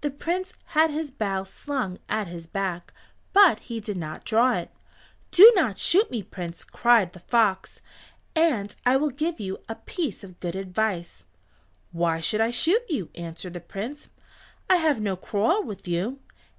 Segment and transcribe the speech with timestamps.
[0.00, 2.90] The Prince had his bow slung at his back,
[3.34, 4.70] but he did not draw it.
[5.30, 7.82] "Do not shoot me, Prince," cried the fox,
[8.34, 11.24] "and I will give you a piece of good advice."
[11.92, 14.08] "Why should I shoot you?" answered the Prince.
[14.70, 16.18] "I have no quarrel with you.